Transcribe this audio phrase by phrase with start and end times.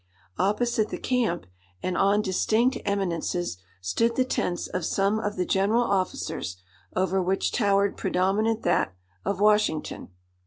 [0.39, 1.45] Opposite the camp,
[1.83, 6.57] and on distinct eminences, stood the tents of some of the general officers,
[6.95, 8.95] over which towered predominant that
[9.25, 10.09] of Washington.